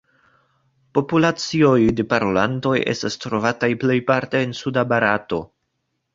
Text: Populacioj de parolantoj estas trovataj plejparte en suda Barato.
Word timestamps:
Populacioj 0.97 1.81
de 1.99 2.05
parolantoj 2.13 2.73
estas 2.95 3.19
trovataj 3.27 3.71
plejparte 3.85 4.43
en 4.49 4.59
suda 4.63 4.87
Barato. 4.97 5.45